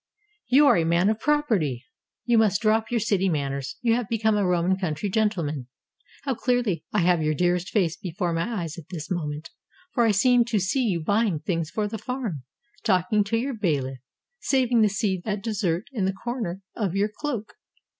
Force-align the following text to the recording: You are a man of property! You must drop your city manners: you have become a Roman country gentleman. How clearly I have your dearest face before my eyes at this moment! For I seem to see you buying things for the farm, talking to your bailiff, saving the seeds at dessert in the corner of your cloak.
You 0.47 0.65
are 0.65 0.77
a 0.77 0.83
man 0.83 1.09
of 1.11 1.19
property! 1.19 1.85
You 2.25 2.39
must 2.39 2.59
drop 2.63 2.89
your 2.89 2.99
city 2.99 3.29
manners: 3.29 3.77
you 3.83 3.93
have 3.93 4.09
become 4.09 4.35
a 4.35 4.43
Roman 4.47 4.75
country 4.75 5.11
gentleman. 5.11 5.67
How 6.23 6.33
clearly 6.33 6.83
I 6.91 7.01
have 7.01 7.21
your 7.21 7.35
dearest 7.35 7.69
face 7.69 7.97
before 7.97 8.33
my 8.33 8.63
eyes 8.63 8.79
at 8.79 8.89
this 8.89 9.11
moment! 9.11 9.51
For 9.93 10.03
I 10.03 10.09
seem 10.09 10.43
to 10.45 10.57
see 10.57 10.81
you 10.85 11.03
buying 11.03 11.41
things 11.41 11.69
for 11.69 11.87
the 11.87 11.99
farm, 11.99 12.41
talking 12.83 13.23
to 13.25 13.37
your 13.37 13.53
bailiff, 13.53 13.99
saving 14.39 14.81
the 14.81 14.89
seeds 14.89 15.21
at 15.27 15.43
dessert 15.43 15.85
in 15.91 16.05
the 16.05 16.13
corner 16.13 16.63
of 16.75 16.95
your 16.95 17.11
cloak. 17.19 17.53